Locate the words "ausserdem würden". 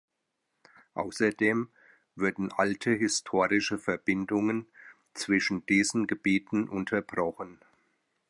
0.95-2.51